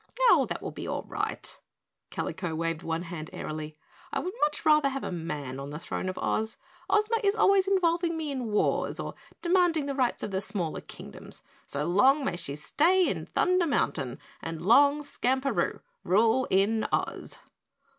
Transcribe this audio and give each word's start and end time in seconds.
"Oh, 0.31 0.47
that 0.49 0.63
will 0.63 0.71
be 0.71 0.87
all 0.87 1.03
right!" 1.03 1.59
Kalico 2.09 2.55
waved 2.57 2.81
one 2.81 3.03
hand 3.03 3.29
airily. 3.31 3.77
"I 4.11 4.17
would 4.17 4.33
much 4.47 4.65
rather 4.65 4.89
have 4.89 5.03
a 5.03 5.11
man 5.11 5.59
on 5.59 5.69
the 5.69 5.77
throne 5.77 6.09
of 6.09 6.17
Oz. 6.17 6.57
Ozma 6.89 7.17
is 7.23 7.35
always 7.35 7.67
involving 7.67 8.17
me 8.17 8.31
in 8.31 8.45
wars 8.47 8.99
or 8.99 9.13
demanding 9.43 9.85
the 9.85 9.93
rights 9.93 10.23
of 10.23 10.33
smaller 10.43 10.81
Kingdoms, 10.81 11.43
so 11.67 11.85
long 11.85 12.25
may 12.25 12.35
she 12.35 12.55
stay 12.55 13.07
in 13.09 13.27
Thunder 13.27 13.67
Mountain 13.67 14.17
and 14.41 14.63
long 14.65 15.03
Skamperoo 15.03 15.81
rule 16.03 16.47
in 16.49 16.83
Oz!" 16.91 17.37